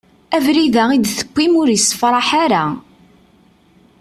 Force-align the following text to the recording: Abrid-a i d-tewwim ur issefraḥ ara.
Abrid-a 0.35 0.83
i 0.91 0.97
d-tewwim 0.99 1.53
ur 1.61 1.67
issefraḥ 1.71 2.29
ara. 2.43 2.63